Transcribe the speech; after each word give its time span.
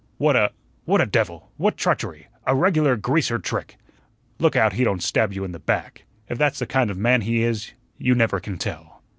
"What 0.17 0.35
a 0.35 0.51
what 0.85 0.99
a 0.99 1.05
devil! 1.05 1.51
What 1.57 1.77
treachery! 1.77 2.25
A 2.47 2.55
regular 2.55 2.95
greaser 2.95 3.37
trick!" 3.37 3.77
"Look 4.39 4.55
out 4.55 4.73
he 4.73 4.83
don't 4.83 5.03
stab 5.03 5.31
you 5.31 5.43
in 5.43 5.51
the 5.51 5.59
back. 5.59 6.05
If 6.27 6.39
that's 6.39 6.57
the 6.57 6.65
kind 6.65 6.89
of 6.89 6.97
man 6.97 7.21
he 7.21 7.43
is, 7.43 7.73
you 7.99 8.15
never 8.15 8.39
can 8.39 8.57
tell." 8.57 9.03